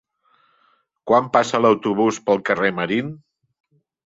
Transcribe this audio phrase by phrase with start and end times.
[1.11, 3.13] Quan passa l'autobús pel carrer Marín?